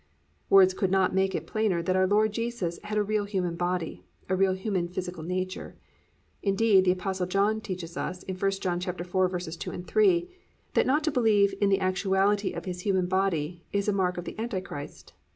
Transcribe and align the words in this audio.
"+ 0.27 0.49
Words 0.49 0.73
could 0.73 0.89
not 0.89 1.13
make 1.13 1.35
it 1.35 1.45
plainer 1.45 1.83
that 1.83 1.95
our 1.95 2.07
Lord 2.07 2.33
Jesus 2.33 2.79
had 2.83 2.97
a 2.97 3.03
real 3.03 3.25
human 3.25 3.55
body, 3.55 4.03
a 4.29 4.35
real 4.35 4.53
human 4.53 4.87
physical 4.87 5.21
nature. 5.21 5.75
Indeed, 6.41 6.85
the 6.85 6.91
Apostle 6.91 7.27
John 7.27 7.61
teaches 7.61 7.95
us 7.95 8.23
in 8.23 8.35
1 8.35 8.51
John 8.61 8.79
4:2, 8.81 9.85
3, 9.85 10.29
that 10.73 10.87
not 10.87 11.03
to 11.03 11.11
believe 11.11 11.53
in 11.61 11.69
the 11.69 11.81
actuality 11.81 12.51
of 12.51 12.65
His 12.65 12.79
human 12.81 13.05
body, 13.05 13.63
is 13.71 13.87
a 13.87 13.93
mark 13.93 14.17
of 14.17 14.25
the 14.25 14.35
Anti 14.39 14.61
Christ. 14.61 15.13